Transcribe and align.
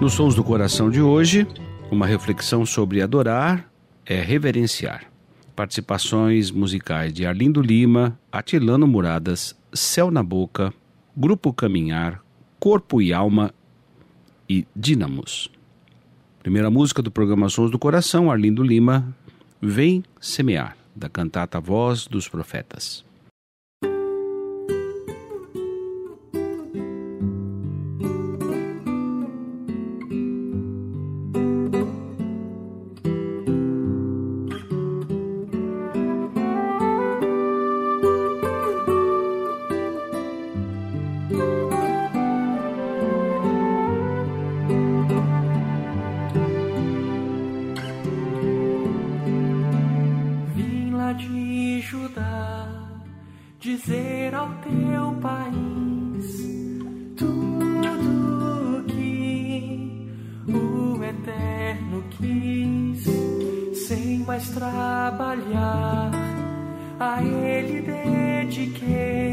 Nos 0.00 0.14
Sons 0.14 0.34
do 0.34 0.42
Coração 0.42 0.88
de 0.88 1.02
hoje, 1.02 1.46
uma 1.90 2.06
reflexão 2.06 2.64
sobre 2.64 3.02
adorar 3.02 3.70
é 4.06 4.18
reverenciar. 4.18 5.04
Participações 5.54 6.50
musicais 6.50 7.12
de 7.12 7.26
Arlindo 7.26 7.60
Lima, 7.60 8.18
Atilano 8.32 8.86
Muradas, 8.86 9.54
Céu 9.74 10.10
na 10.10 10.22
Boca, 10.22 10.72
Grupo 11.14 11.52
Caminhar, 11.52 12.24
Corpo 12.58 13.02
e 13.02 13.12
Alma 13.12 13.52
e 14.48 14.66
Dínamos. 14.74 15.50
Primeira 16.42 16.70
música 16.70 17.02
do 17.02 17.10
programa 17.10 17.50
Sons 17.50 17.70
do 17.70 17.78
Coração, 17.78 18.30
Arlindo 18.30 18.62
Lima, 18.62 19.14
Vem 19.60 20.02
Semear, 20.18 20.78
da 20.96 21.10
cantata 21.10 21.60
Voz 21.60 22.06
dos 22.06 22.26
Profetas. 22.26 23.04
Mais 64.40 64.48
trabalhar, 64.50 66.10
a 66.98 67.22
Ele 67.22 67.82
dediquei 67.82 69.29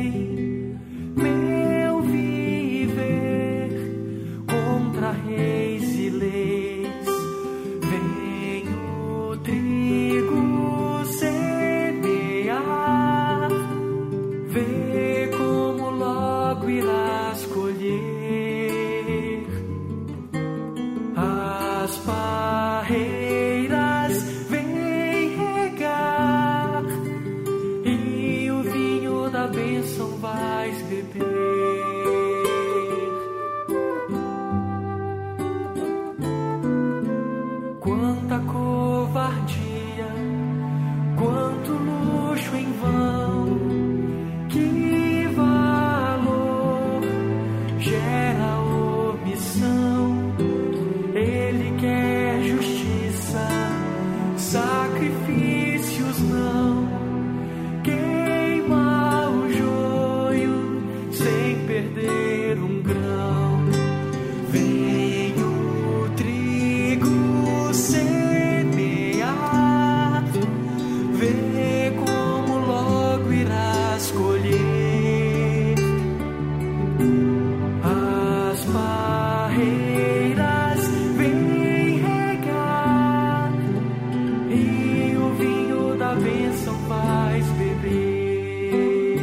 e 84.50 85.16
o 85.18 85.34
vinho 85.36 85.98
da 85.98 86.16
bênção 86.16 86.74
vais 86.88 87.48
beber. 87.52 89.18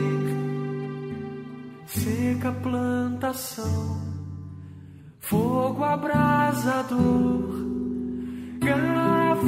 Seca 1.86 2.48
a 2.48 2.52
plantação 2.52 4.14
fogo 5.34 5.82
abrasador, 5.82 6.98
gafanhotos, 8.60 9.44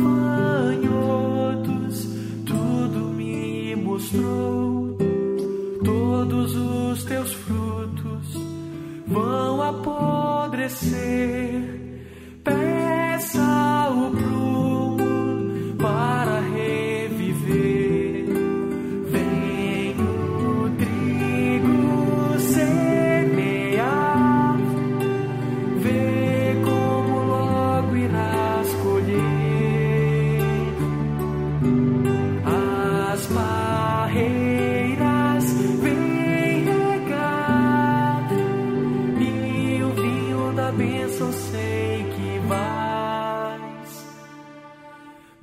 tudo 2.46 3.00
me 3.14 3.76
mostrou. 3.76 4.96
Todos 5.84 6.56
os 6.56 7.04
teus 7.04 7.32
frutos 7.34 8.34
vão 9.06 9.62
apodrecer. 9.62 11.45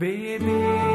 Beber. 0.03 0.93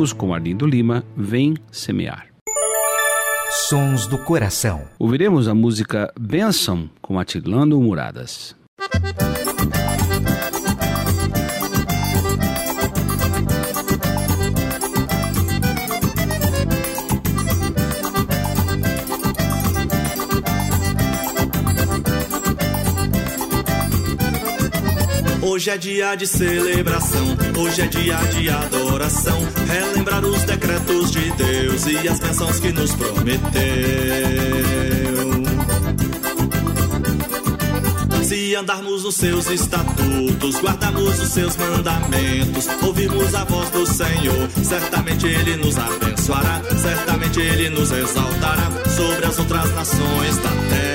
Ouvimos 0.00 0.12
com 0.14 0.32
Arlindo 0.32 0.66
Lima, 0.66 1.04
Vem 1.14 1.54
Semear. 1.70 2.28
Sons 3.68 4.06
do 4.06 4.16
coração. 4.16 4.88
Ouviremos 4.98 5.46
a 5.46 5.54
música 5.54 6.10
Benção 6.18 6.88
com 7.02 7.18
Atilano 7.18 7.78
Muradas. 7.78 8.56
Hoje 25.60 25.68
é 25.68 25.76
dia 25.76 26.14
de 26.14 26.26
celebração, 26.26 27.36
hoje 27.58 27.82
é 27.82 27.86
dia 27.86 28.16
de 28.32 28.48
adoração. 28.48 29.38
Relembrar 29.66 30.24
os 30.24 30.42
decretos 30.44 31.10
de 31.10 31.30
Deus 31.32 31.84
e 31.84 32.08
as 32.08 32.18
bênçãos 32.18 32.58
que 32.58 32.72
nos 32.72 32.94
prometeu. 32.94 33.60
Se 38.24 38.54
andarmos 38.54 39.04
nos 39.04 39.16
seus 39.16 39.50
estatutos, 39.50 40.56
guardarmos 40.62 41.20
os 41.20 41.28
seus 41.28 41.54
mandamentos, 41.58 42.66
ouvirmos 42.82 43.34
a 43.34 43.44
voz 43.44 43.68
do 43.68 43.86
Senhor, 43.86 44.48
certamente 44.64 45.26
Ele 45.26 45.56
nos 45.58 45.76
abençoará, 45.76 46.62
certamente 46.80 47.38
Ele 47.38 47.68
nos 47.68 47.92
exaltará 47.92 48.70
sobre 48.96 49.26
as 49.26 49.38
outras 49.38 49.74
nações 49.74 50.38
da 50.38 50.48
terra. 50.70 50.89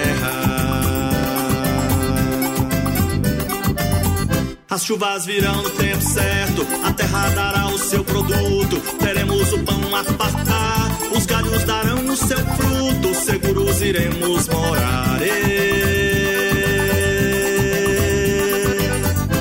As 4.76 4.84
chuvas 4.84 5.26
virão 5.26 5.64
no 5.64 5.70
tempo 5.70 6.02
certo, 6.02 6.68
a 6.84 6.92
terra 6.92 7.30
dará 7.30 7.68
o 7.68 7.78
seu 7.78 8.04
produto, 8.04 8.78
teremos 9.00 9.54
o 9.54 9.60
pão 9.60 9.96
a 9.96 10.04
fartar, 10.04 10.92
os 11.16 11.26
galhos 11.26 11.64
darão 11.64 12.06
o 12.06 12.16
seu 12.18 12.38
fruto, 12.38 13.16
seguros 13.16 13.82
iremos 13.82 14.50
morar. 14.50 15.18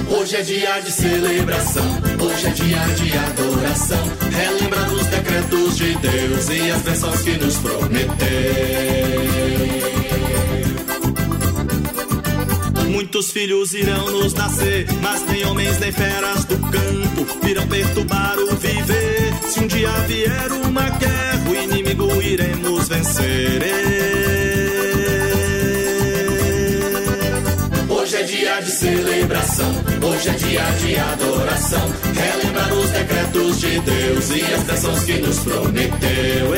Hoje 0.08 0.36
é 0.36 0.42
dia 0.42 0.81
de 0.82 0.92
celebração, 0.92 1.98
hoje 2.20 2.46
é 2.46 2.50
dia 2.50 2.78
de 2.94 3.19
adoração, 3.19 4.08
relembrar 4.31 4.92
os 4.92 5.06
decretos 5.06 5.76
de 5.76 5.96
Deus 5.96 6.48
e 6.48 6.70
as 6.70 6.82
bênçãos 6.82 7.20
que 7.22 7.32
nos 7.38 7.56
prometeu. 7.56 8.14
Muitos 13.14 13.31
filhos 13.31 13.72
irão 13.75 14.11
nos 14.11 14.34
nascer, 14.34 14.88
mas 15.00 15.25
nem 15.26 15.46
homens 15.46 15.78
nem 15.78 15.93
feras 15.93 16.44
do 16.46 16.58
campo 16.58 17.25
virão 17.44 17.64
perturbar 17.69 18.37
o 18.40 18.56
viver. 18.56 19.32
Se 19.49 19.61
um 19.61 19.69
dia 19.69 19.88
vier 20.08 20.50
uma 20.50 20.90
guerra, 20.90 21.49
o 21.49 21.55
inimigo 21.55 22.11
iremos 22.20 22.88
vencer. 22.88 23.62
Hoje 27.88 28.16
é 28.16 28.22
dia 28.25 28.61
de 28.61 28.70
celebração, 28.72 29.72
hoje 30.02 30.28
é 30.31 30.32
dia 30.32 30.64
de 30.64 30.96
adoração. 30.96 31.93
Relembrar 32.17 32.75
os 32.75 32.90
decretos 32.90 33.60
de 33.60 33.78
Deus 33.78 34.31
e 34.31 34.55
as 34.55 34.62
bênçãos 34.64 35.05
que 35.05 35.19
nos 35.19 35.38
prometeu. 35.38 36.55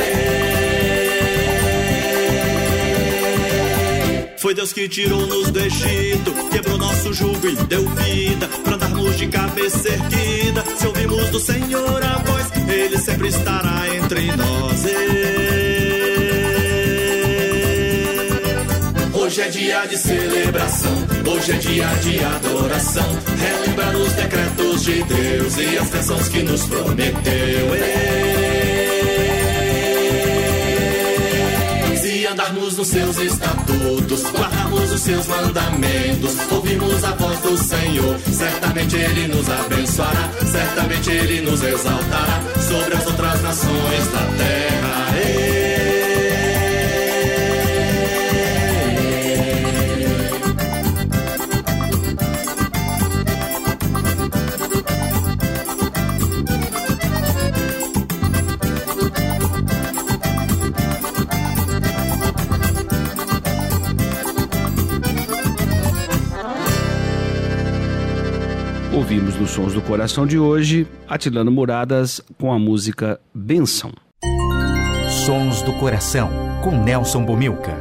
Foi 4.47 4.55
Deus 4.55 4.73
que 4.73 4.89
tirou-nos 4.89 5.51
do 5.51 5.59
Egito, 5.59 6.33
quebrou 6.53 6.79
nosso 6.79 7.13
jugo 7.13 7.49
e 7.49 7.57
deu 7.65 7.85
vida, 7.89 8.47
pra 8.63 8.77
andarmos 8.77 9.17
de 9.17 9.27
cabeça 9.27 9.89
erguida. 9.89 10.65
Se 10.77 10.87
ouvimos 10.87 11.31
do 11.31 11.41
Senhor 11.41 12.05
a 12.05 12.19
voz, 12.19 12.47
Ele 12.69 12.97
sempre 12.97 13.27
estará 13.27 13.89
entre 13.97 14.27
nós. 14.37 14.85
Hoje 19.15 19.41
é 19.41 19.49
dia 19.49 19.85
de 19.87 19.99
celebração, 19.99 20.97
hoje 21.27 21.51
é 21.51 21.57
dia 21.57 21.87
de 22.05 22.23
adoração. 22.23 23.19
Relembrar 23.41 23.97
os 23.97 24.13
decretos 24.13 24.85
de 24.85 25.03
Deus 25.03 25.57
e 25.59 25.77
as 25.77 25.91
bênçãos 25.91 26.29
que 26.29 26.43
nos 26.45 26.63
prometeu. 26.67 27.17
Se 27.17 28.86
andarmos 32.57 32.77
nos 32.77 32.89
seus 32.89 33.19
estatutos, 33.19 34.23
guardarmos 34.33 34.91
os 34.91 35.01
seus 35.01 35.27
mandamentos, 35.27 36.37
ouvimos 36.51 37.05
a 37.05 37.13
voz 37.13 37.39
do 37.41 37.57
Senhor, 37.57 38.19
certamente 38.33 38.97
Ele 38.97 39.29
nos 39.29 39.49
abençoará, 39.49 40.31
certamente 40.51 41.11
Ele 41.11 41.43
nos 41.43 41.63
exaltará 41.63 42.43
sobre 42.69 42.95
as 42.95 43.07
outras 43.07 43.43
nações 43.43 44.07
da 44.13 44.27
terra. 44.39 45.07
Ouvimos 45.17 45.66
Sons 69.57 69.73
do 69.73 69.81
Coração 69.81 70.27
de 70.27 70.39
hoje 70.39 70.87
Atilano 71.09 71.51
Muradas 71.51 72.21
com 72.39 72.53
a 72.53 72.59
música 72.59 73.19
Benção. 73.35 73.91
Sons 75.25 75.63
do 75.63 75.73
coração 75.79 76.29
com 76.63 76.73
Nelson 76.85 77.25
Bomilca. 77.25 77.75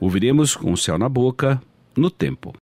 Ouviremos 0.00 0.56
com 0.56 0.72
o 0.72 0.76
céu 0.76 0.98
na 0.98 1.08
boca, 1.08 1.62
no 1.96 2.10
tempo. 2.10 2.54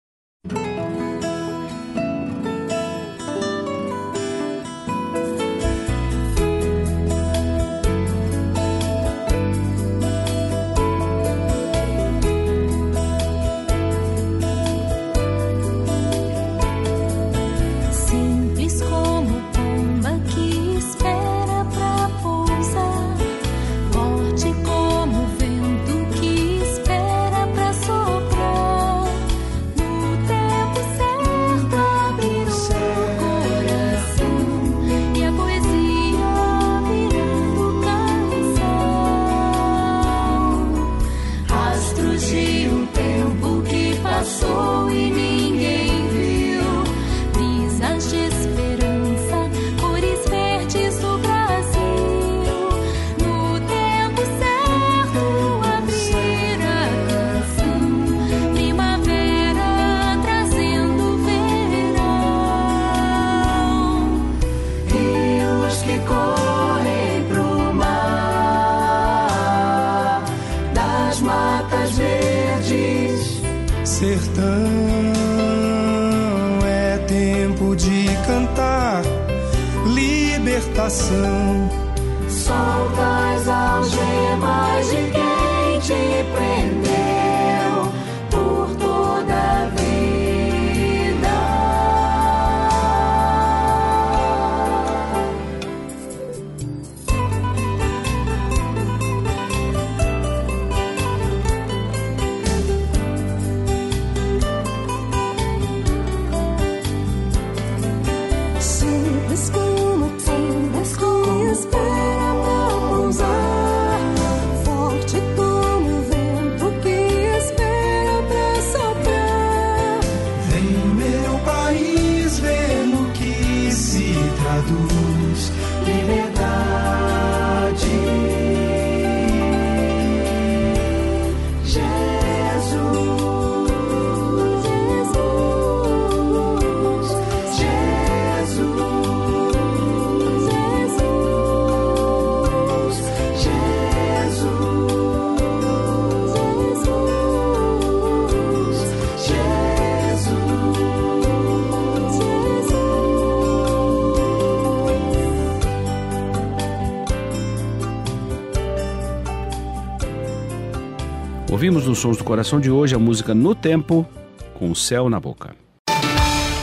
Sons 162.04 162.18
do 162.18 162.24
Coração 162.24 162.60
de 162.60 162.70
hoje 162.70 162.94
a 162.94 162.98
música 162.98 163.34
No 163.34 163.54
Tempo, 163.54 164.06
com 164.52 164.70
o 164.70 164.76
céu 164.76 165.08
na 165.08 165.18
boca. 165.18 165.56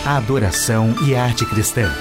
A 0.05 0.17
adoração 0.17 0.93
e 1.07 1.15
arte 1.15 1.47
cristã. 1.47 1.91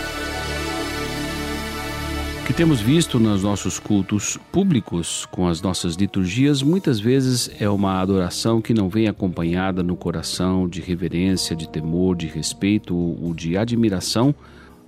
O 2.42 2.44
que 2.44 2.52
temos 2.52 2.82
visto 2.82 3.18
nos 3.18 3.42
nossos 3.42 3.78
cultos 3.78 4.38
públicos, 4.52 5.24
com 5.30 5.48
as 5.48 5.62
nossas 5.62 5.94
liturgias, 5.94 6.62
muitas 6.62 7.00
vezes 7.00 7.50
é 7.58 7.66
uma 7.66 8.02
adoração 8.02 8.60
que 8.60 8.74
não 8.74 8.90
vem 8.90 9.08
acompanhada 9.08 9.82
no 9.82 9.96
coração 9.96 10.68
de 10.68 10.82
reverência, 10.82 11.56
de 11.56 11.66
temor, 11.66 12.16
de 12.16 12.26
respeito 12.26 12.94
ou 12.94 13.32
de 13.32 13.56
admiração 13.56 14.34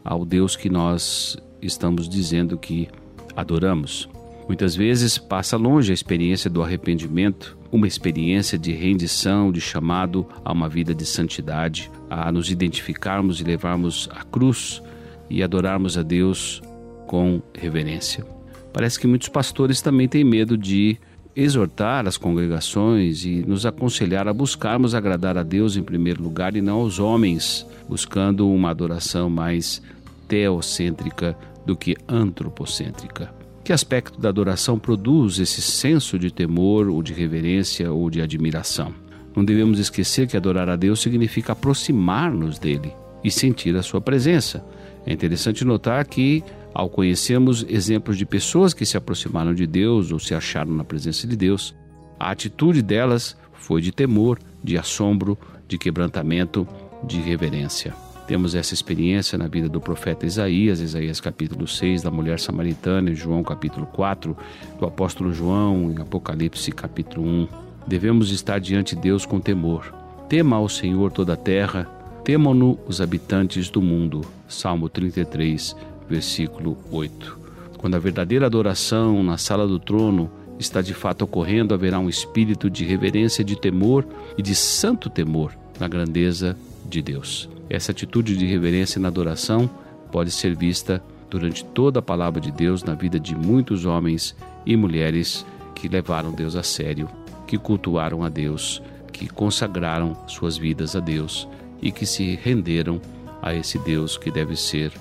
ao 0.04 0.26
Deus 0.26 0.56
que 0.56 0.68
nós 0.68 1.38
estamos 1.62 2.06
dizendo 2.06 2.58
que 2.58 2.86
adoramos. 3.34 4.10
Muitas 4.46 4.76
vezes 4.76 5.16
passa 5.16 5.56
longe 5.56 5.90
a 5.90 5.94
experiência 5.94 6.50
do 6.50 6.62
arrependimento, 6.62 7.61
uma 7.72 7.86
experiência 7.88 8.58
de 8.58 8.70
rendição, 8.70 9.50
de 9.50 9.60
chamado 9.60 10.26
a 10.44 10.52
uma 10.52 10.68
vida 10.68 10.94
de 10.94 11.06
santidade, 11.06 11.90
a 12.10 12.30
nos 12.30 12.50
identificarmos 12.50 13.40
e 13.40 13.44
levarmos 13.44 14.10
a 14.12 14.22
cruz 14.22 14.82
e 15.30 15.42
adorarmos 15.42 15.96
a 15.96 16.02
Deus 16.02 16.60
com 17.06 17.40
reverência. 17.54 18.26
Parece 18.74 19.00
que 19.00 19.06
muitos 19.06 19.28
pastores 19.28 19.80
também 19.80 20.06
têm 20.06 20.22
medo 20.22 20.56
de 20.56 20.98
exortar 21.34 22.06
as 22.06 22.18
congregações 22.18 23.24
e 23.24 23.42
nos 23.46 23.64
aconselhar 23.64 24.28
a 24.28 24.34
buscarmos 24.34 24.94
agradar 24.94 25.38
a 25.38 25.42
Deus 25.42 25.74
em 25.76 25.82
primeiro 25.82 26.22
lugar 26.22 26.54
e 26.54 26.60
não 26.60 26.80
aos 26.80 26.98
homens, 26.98 27.66
buscando 27.88 28.48
uma 28.48 28.70
adoração 28.70 29.30
mais 29.30 29.80
teocêntrica 30.28 31.36
do 31.64 31.74
que 31.74 31.96
antropocêntrica. 32.06 33.41
Que 33.64 33.72
aspecto 33.72 34.20
da 34.20 34.28
adoração 34.28 34.76
produz 34.76 35.38
esse 35.38 35.62
senso 35.62 36.18
de 36.18 36.32
temor 36.32 36.88
ou 36.88 37.00
de 37.00 37.12
reverência 37.12 37.92
ou 37.92 38.10
de 38.10 38.20
admiração? 38.20 38.92
Não 39.36 39.44
devemos 39.44 39.78
esquecer 39.78 40.26
que 40.26 40.36
adorar 40.36 40.68
a 40.68 40.74
Deus 40.74 41.00
significa 41.00 41.52
aproximar-nos 41.52 42.58
dele 42.58 42.92
e 43.22 43.30
sentir 43.30 43.76
a 43.76 43.82
sua 43.82 44.00
presença. 44.00 44.64
É 45.06 45.12
interessante 45.12 45.64
notar 45.64 46.04
que, 46.06 46.42
ao 46.74 46.88
conhecermos 46.90 47.64
exemplos 47.68 48.18
de 48.18 48.26
pessoas 48.26 48.74
que 48.74 48.84
se 48.84 48.96
aproximaram 48.96 49.54
de 49.54 49.66
Deus 49.66 50.10
ou 50.10 50.18
se 50.18 50.34
acharam 50.34 50.72
na 50.72 50.84
presença 50.84 51.26
de 51.26 51.36
Deus, 51.36 51.72
a 52.18 52.32
atitude 52.32 52.82
delas 52.82 53.36
foi 53.52 53.80
de 53.80 53.92
temor, 53.92 54.40
de 54.62 54.76
assombro, 54.76 55.38
de 55.68 55.78
quebrantamento, 55.78 56.66
de 57.04 57.20
reverência. 57.20 57.94
Temos 58.32 58.54
essa 58.54 58.72
experiência 58.72 59.36
na 59.36 59.46
vida 59.46 59.68
do 59.68 59.78
profeta 59.78 60.24
Isaías, 60.24 60.80
Isaías 60.80 61.20
capítulo 61.20 61.68
6, 61.68 62.00
da 62.00 62.10
mulher 62.10 62.40
samaritana, 62.40 63.10
em 63.10 63.14
João 63.14 63.42
capítulo 63.44 63.84
4, 63.84 64.34
do 64.80 64.86
apóstolo 64.86 65.34
João, 65.34 65.92
em 65.92 66.00
Apocalipse 66.00 66.72
capítulo 66.72 67.26
1. 67.26 67.48
Devemos 67.86 68.30
estar 68.30 68.58
diante 68.58 68.96
de 68.96 69.02
Deus 69.02 69.26
com 69.26 69.38
temor. 69.38 69.94
Tema 70.30 70.56
ao 70.56 70.66
Senhor 70.66 71.12
toda 71.12 71.34
a 71.34 71.36
terra, 71.36 71.84
temam-no 72.24 72.78
os 72.88 73.02
habitantes 73.02 73.68
do 73.68 73.82
mundo. 73.82 74.22
Salmo 74.48 74.88
33, 74.88 75.76
versículo 76.08 76.78
8. 76.90 77.38
Quando 77.76 77.96
a 77.96 77.98
verdadeira 77.98 78.46
adoração 78.46 79.22
na 79.22 79.36
sala 79.36 79.68
do 79.68 79.78
trono 79.78 80.30
está 80.58 80.80
de 80.80 80.94
fato 80.94 81.20
ocorrendo, 81.20 81.74
haverá 81.74 81.98
um 81.98 82.08
espírito 82.08 82.70
de 82.70 82.82
reverência, 82.82 83.44
de 83.44 83.60
temor 83.60 84.06
e 84.38 84.42
de 84.42 84.54
santo 84.54 85.10
temor 85.10 85.52
na 85.78 85.86
grandeza 85.86 86.56
de 86.88 87.02
Deus. 87.02 87.52
Essa 87.72 87.90
atitude 87.90 88.36
de 88.36 88.44
reverência 88.44 89.00
na 89.00 89.08
adoração 89.08 89.68
pode 90.10 90.30
ser 90.30 90.54
vista 90.54 91.02
durante 91.30 91.64
toda 91.64 92.00
a 92.00 92.02
palavra 92.02 92.38
de 92.38 92.52
Deus 92.52 92.84
na 92.84 92.94
vida 92.94 93.18
de 93.18 93.34
muitos 93.34 93.86
homens 93.86 94.36
e 94.66 94.76
mulheres 94.76 95.46
que 95.74 95.88
levaram 95.88 96.32
Deus 96.32 96.54
a 96.54 96.62
sério, 96.62 97.08
que 97.46 97.56
cultuaram 97.56 98.22
a 98.22 98.28
Deus, 98.28 98.82
que 99.10 99.26
consagraram 99.26 100.14
suas 100.28 100.58
vidas 100.58 100.94
a 100.94 101.00
Deus 101.00 101.48
e 101.80 101.90
que 101.90 102.04
se 102.04 102.38
renderam 102.42 103.00
a 103.40 103.54
esse 103.54 103.78
Deus 103.78 104.18
que 104.18 104.30
deve 104.30 104.54
ser 104.54 104.92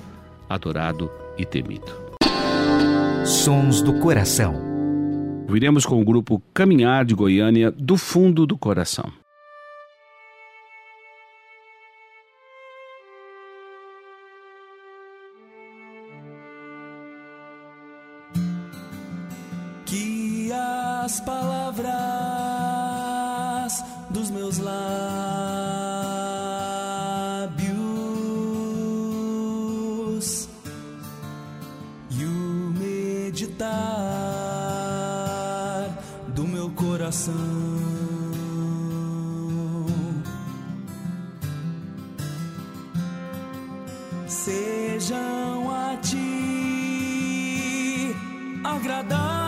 adorado 0.49 1.11
e 1.37 1.43
temido. 1.43 1.91
Sons 3.25 3.81
do 3.81 3.99
coração. 3.99 4.55
Viremos 5.45 5.85
com 5.85 6.01
o 6.01 6.05
grupo 6.05 6.41
Caminhar 6.53 7.03
de 7.03 7.15
Goiânia 7.15 7.69
do 7.69 7.97
fundo 7.97 8.47
do 8.47 8.57
coração. 8.57 9.20
Sejam 44.31 45.67
a 45.69 45.97
ti 45.97 46.15
agradáveis 48.63 49.40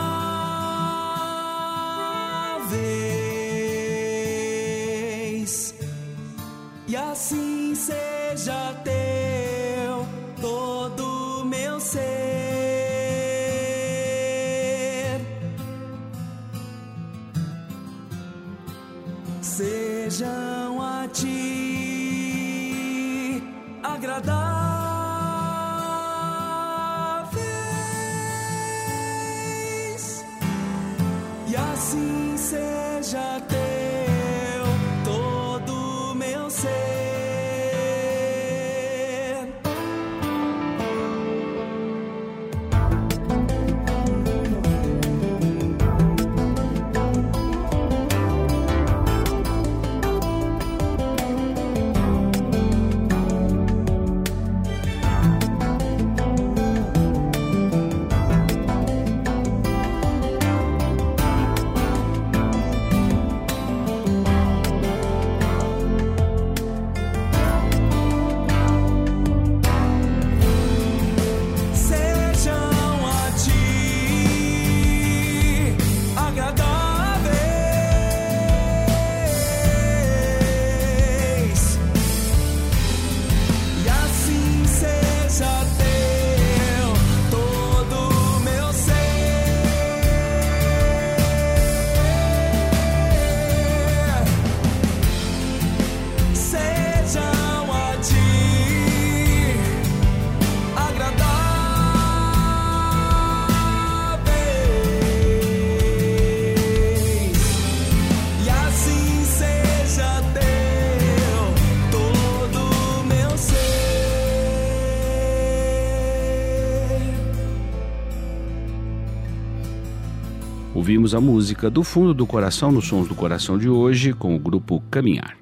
Ouvimos 121.14 121.16
a 121.16 121.20
música 121.20 121.70
do 121.70 121.84
fundo 121.84 122.12
do 122.12 122.26
coração 122.26 122.72
nos 122.72 122.86
Sons 122.88 123.06
do 123.06 123.14
Coração 123.14 123.56
de 123.56 123.68
hoje 123.68 124.12
com 124.12 124.34
o 124.34 124.38
grupo 124.38 124.82
Caminhar. 124.90 125.36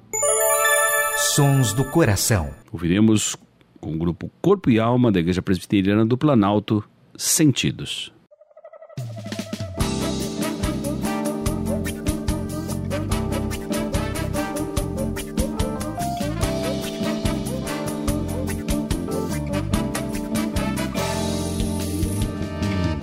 Sons 1.35 1.73
do 1.73 1.83
Coração. 1.85 2.51
Ouviremos 2.71 3.35
com 3.79 3.93
o 3.93 3.97
grupo 3.97 4.29
Corpo 4.41 4.69
e 4.69 4.79
Alma 4.79 5.11
da 5.11 5.19
Igreja 5.19 5.41
Presbiteriana 5.41 6.05
do 6.05 6.17
Planalto 6.17 6.83
Sentidos. 7.17 8.11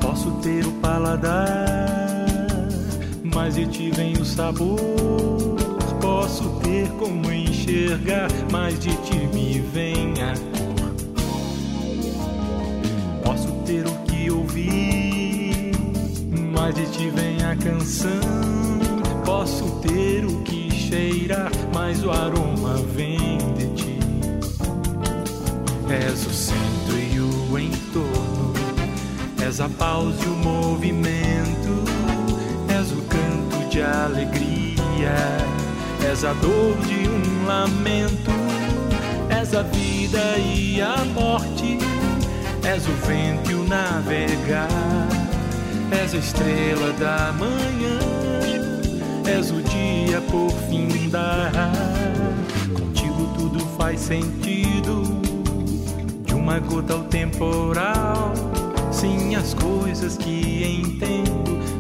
Posso 0.00 0.30
ter 0.42 0.64
o 0.66 0.72
paladar, 0.74 1.59
sabor. 4.30 4.78
Posso 6.00 6.48
ter 6.62 6.88
como 6.92 7.30
enxergar, 7.30 8.30
mas 8.50 8.78
de 8.78 8.94
ti 9.02 9.28
me 9.34 9.60
vem 9.60 10.14
a 10.22 10.34
cor. 10.34 10.92
Posso 13.24 13.52
ter 13.66 13.86
o 13.86 13.92
que 14.06 14.30
ouvir, 14.30 15.72
mas 16.52 16.74
de 16.74 16.86
ti 16.86 17.10
vem 17.10 17.42
a 17.44 17.56
canção. 17.56 18.10
Posso 19.24 19.64
ter 19.82 20.24
o 20.24 20.40
que 20.42 20.70
cheirar, 20.70 21.50
mas 21.74 22.02
o 22.04 22.10
aroma 22.10 22.76
vem 22.94 23.38
de 23.56 23.66
ti. 23.74 23.98
És 25.88 26.26
o 26.26 26.30
centro 26.30 26.96
e 26.96 27.20
o 27.20 27.58
entorno. 27.58 28.52
És 29.44 29.60
a 29.60 29.68
pausa 29.68 30.22
e 30.24 30.28
o 30.28 30.36
movimento, 30.36 31.59
de 33.80 33.82
alegria, 33.82 35.16
és 36.10 36.22
a 36.22 36.34
dor 36.34 36.76
de 36.86 37.08
um 37.08 37.46
lamento, 37.46 38.30
és 39.30 39.54
a 39.54 39.62
vida 39.62 40.36
e 40.38 40.82
a 40.82 41.02
morte, 41.14 41.78
és 42.62 42.86
o 42.86 42.92
vento 43.06 43.50
e 43.50 43.54
o 43.54 43.64
navegar, 43.64 44.68
és 46.02 46.12
a 46.12 46.18
estrela 46.18 46.92
da 46.98 47.32
manhã, 47.38 47.98
és 49.26 49.50
o 49.50 49.62
dia 49.62 50.20
por 50.30 50.50
findar. 50.68 51.50
Contigo 52.74 53.32
tudo 53.34 53.60
faz 53.78 53.98
sentido, 54.00 55.04
de 56.26 56.34
uma 56.34 56.58
gota 56.58 56.92
ao 56.92 57.04
temporal. 57.04 58.34
Sim, 58.92 59.36
as 59.36 59.54
coisas 59.54 60.18
que 60.18 60.82
entendo 60.82 61.79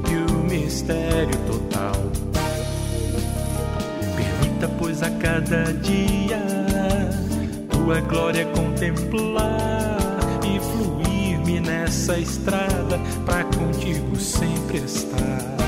mistério 0.70 1.36
total. 1.48 1.96
Permita, 4.14 4.68
pois, 4.78 5.02
a 5.02 5.10
cada 5.10 5.64
dia 5.72 6.38
tua 7.72 8.00
glória 8.02 8.46
contemplar 8.46 9.98
e 10.46 10.60
fluir-me 10.60 11.58
nessa 11.58 12.16
estrada 12.18 13.00
pra 13.26 13.42
contigo 13.42 14.14
sempre 14.14 14.78
estar. 14.78 15.59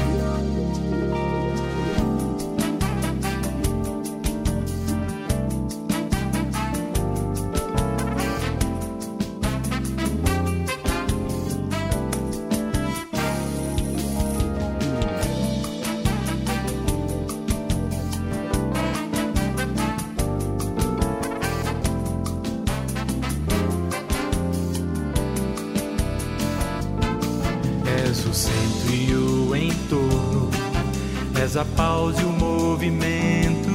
Movimento, 32.82 33.70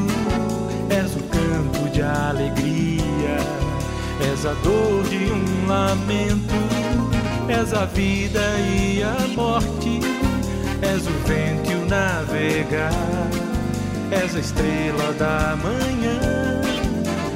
és 0.90 1.16
o 1.16 1.24
canto 1.30 1.90
de 1.92 2.02
alegria, 2.02 3.38
és 4.20 4.46
a 4.46 4.54
dor 4.64 5.04
de 5.04 5.32
um 5.32 5.68
lamento, 5.68 6.54
és 7.48 7.74
a 7.74 7.86
vida 7.86 8.42
e 8.60 9.02
a 9.02 9.16
morte, 9.34 10.02
és 10.82 11.08
o 11.08 11.12
vento 11.26 11.72
e 11.72 11.76
o 11.76 11.86
navegar, 11.86 12.92
és 14.12 14.36
a 14.36 14.40
estrela 14.40 15.14
da 15.18 15.56
manhã, 15.64 16.20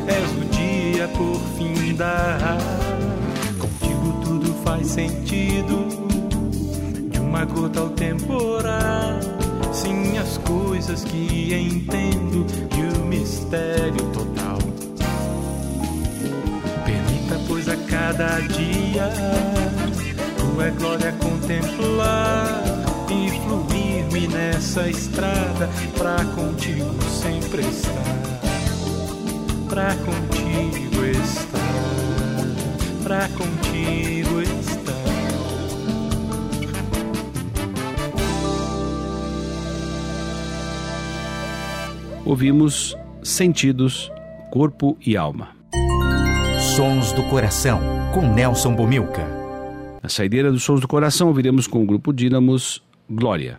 és 0.08 0.30
o 0.34 0.46
dia 0.52 1.08
por 1.08 1.40
findar. 1.58 2.58
Contigo 3.58 4.20
tudo 4.26 4.54
faz 4.66 4.88
sentido 4.88 5.88
de 7.10 7.20
uma 7.20 7.46
gota 7.46 7.80
ao 7.80 7.90
temporal. 7.92 8.61
Coisas 10.52 11.06
que 11.06 11.54
entendo 11.54 12.46
e 12.78 12.98
o 12.98 13.06
mistério 13.06 14.06
total. 14.12 14.58
Permita, 16.84 17.40
pois, 17.48 17.70
a 17.70 17.78
cada 17.90 18.42
dia 18.42 19.10
tua 20.38 20.70
glória 20.72 21.14
contemplar 21.14 22.62
e 23.10 23.30
fluir-me 23.40 24.28
nessa 24.28 24.90
estrada 24.90 25.70
pra 25.98 26.26
contigo 26.36 27.02
sempre 27.22 27.62
estar. 27.62 28.42
Pra 29.70 29.96
contigo 29.96 31.06
estar, 31.06 31.62
pra 33.04 33.30
contigo 33.30 34.21
Ouvimos 42.24 42.96
Sentidos, 43.24 44.12
Corpo 44.52 44.96
e 45.04 45.18
Alma. 45.18 45.56
Sons 46.76 47.12
do 47.14 47.24
Coração, 47.24 47.80
com 48.14 48.22
Nelson 48.22 48.76
Bomilca. 48.76 49.28
Na 50.04 50.08
saideira 50.08 50.52
dos 50.52 50.64
Sons 50.64 50.80
do 50.80 50.88
Coração, 50.88 51.30
ouviremos 51.30 51.66
com 51.66 51.82
o 51.82 51.86
grupo 51.86 52.14
Dínamos 52.14 52.84
Glória. 53.10 53.58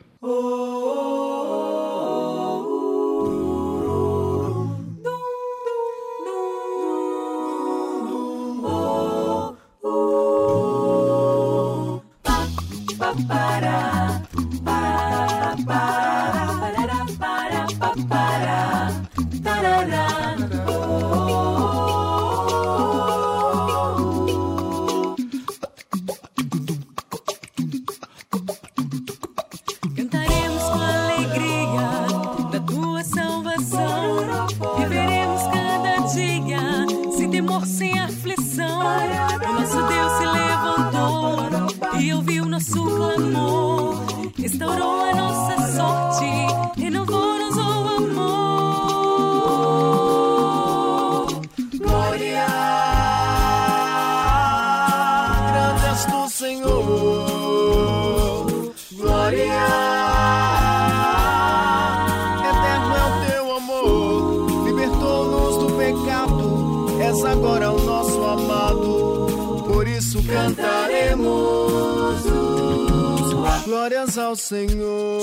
Glórias 74.12 74.18
ao 74.18 74.36
Senhor. 74.36 75.22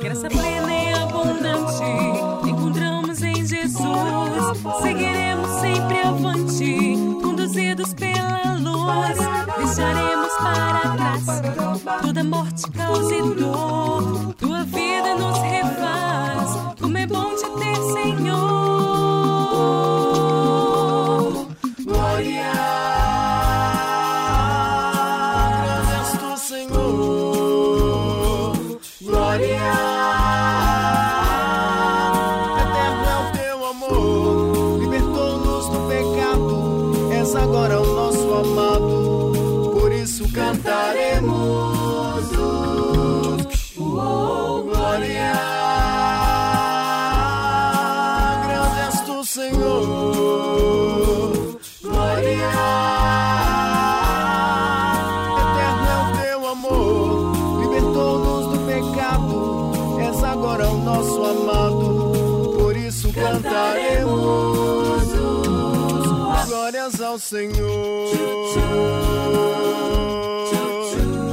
Graça 0.00 0.28
plena 0.28 0.74
e 0.74 0.92
abundante 0.94 2.48
encontramos 2.48 3.22
em 3.22 3.46
Jesus. 3.46 4.58
Seguiremos 4.82 5.50
sempre 5.60 5.98
avante, 6.00 6.96
conduzidos 7.22 7.94
pela 7.94 8.54
luz. 8.58 9.18
Deixaremos 9.58 10.32
para 10.38 10.96
nada 12.02 12.24
morte 12.24 12.70
causa 12.70 13.14
e 13.14 13.22
dor. 13.22 14.34
Tua 14.34 14.64
vida 14.64 15.14
nos 15.14 15.38
refaz, 15.38 16.76
como 16.80 16.98
é 16.98 17.06
bom 17.06 17.34
te 17.34 17.48
ter, 17.58 17.76
Senhor. 17.92 18.47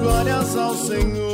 Glórias 0.02 0.56
ao 0.56 0.76
Senhor. 0.76 1.25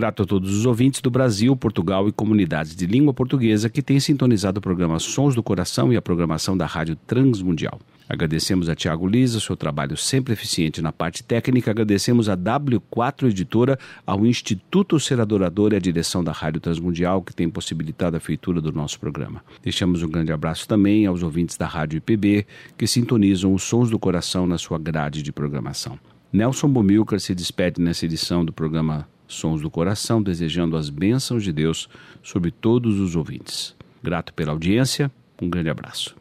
Grato 0.00 0.22
a 0.22 0.26
todos 0.26 0.56
os 0.56 0.64
ouvintes 0.64 1.02
do 1.02 1.10
Brasil, 1.10 1.54
Portugal 1.54 2.08
e 2.08 2.12
comunidades 2.12 2.74
de 2.74 2.86
língua 2.86 3.12
portuguesa 3.12 3.68
que 3.68 3.82
têm 3.82 4.00
sintonizado 4.00 4.58
o 4.58 4.62
programa 4.62 4.98
Sons 4.98 5.34
do 5.34 5.42
Coração 5.42 5.92
e 5.92 5.96
a 5.98 6.00
programação 6.00 6.56
da 6.56 6.64
Rádio 6.64 6.96
Transmundial. 7.06 7.78
Agradecemos 8.08 8.70
a 8.70 8.74
Tiago 8.74 9.06
Lisa, 9.06 9.38
seu 9.38 9.58
trabalho 9.58 9.98
sempre 9.98 10.32
eficiente 10.32 10.80
na 10.80 10.90
parte 10.90 11.22
técnica. 11.22 11.70
Agradecemos 11.70 12.30
a 12.30 12.34
W4 12.34 13.28
Editora, 13.28 13.78
ao 14.06 14.24
Instituto 14.24 14.98
Ser 14.98 15.20
Adorador 15.20 15.74
e 15.74 15.76
à 15.76 15.78
direção 15.78 16.24
da 16.24 16.32
Rádio 16.32 16.62
Transmundial, 16.62 17.20
que 17.20 17.34
tem 17.34 17.50
possibilitado 17.50 18.16
a 18.16 18.20
feitura 18.20 18.58
do 18.58 18.72
nosso 18.72 18.98
programa. 18.98 19.44
Deixamos 19.62 20.02
um 20.02 20.08
grande 20.08 20.32
abraço 20.32 20.66
também 20.66 21.04
aos 21.04 21.22
ouvintes 21.22 21.58
da 21.58 21.66
Rádio 21.66 21.98
IPB, 21.98 22.46
que 22.78 22.86
sintonizam 22.86 23.52
os 23.52 23.64
sons 23.64 23.90
do 23.90 23.98
coração 23.98 24.46
na 24.46 24.56
sua 24.56 24.78
grade 24.78 25.22
de 25.22 25.30
programação. 25.30 25.98
Nelson 26.32 26.70
Bomilcar 26.70 27.20
se 27.20 27.34
despede 27.34 27.82
nessa 27.82 28.06
edição 28.06 28.46
do 28.46 28.52
programa 28.52 29.06
Sons 29.30 29.62
do 29.62 29.70
Coração, 29.70 30.20
desejando 30.20 30.76
as 30.76 30.90
bênçãos 30.90 31.44
de 31.44 31.52
Deus 31.52 31.88
sobre 32.20 32.50
todos 32.50 32.98
os 32.98 33.14
ouvintes. 33.14 33.76
Grato 34.02 34.34
pela 34.34 34.50
audiência, 34.50 35.10
um 35.40 35.48
grande 35.48 35.70
abraço. 35.70 36.16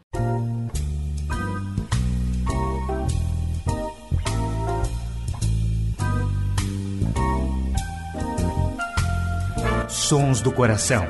Sons 9.88 10.40
do 10.40 10.52
Coração. 10.52 11.08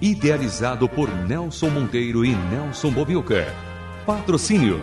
Idealizado 0.00 0.88
por 0.88 1.10
Nelson 1.26 1.68
Monteiro 1.68 2.24
e 2.24 2.34
Nelson 2.34 2.90
Bobilca. 2.90 3.54
Patrocínio 4.06 4.82